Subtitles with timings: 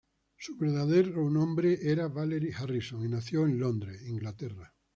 [0.35, 4.73] Su verdadero nombre era Valerie Harrison, y nació en Londres, Inglaterra.